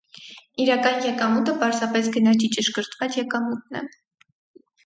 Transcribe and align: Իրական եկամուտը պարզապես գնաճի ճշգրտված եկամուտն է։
Իրական 0.63 1.03
եկամուտը 1.07 1.53
պարզապես 1.63 2.09
գնաճի 2.17 2.51
ճշգրտված 2.57 3.21
եկամուտն 3.23 3.81
է։ 3.83 3.87